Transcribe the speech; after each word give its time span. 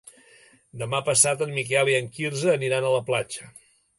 Demà 0.81 1.01
passat 1.09 1.43
en 1.47 1.53
Miquel 1.59 1.93
i 1.93 1.97
en 1.99 2.09
Quirze 2.17 2.51
aniran 2.57 2.87
a 2.91 2.97
la 2.97 3.05
platja. 3.13 3.53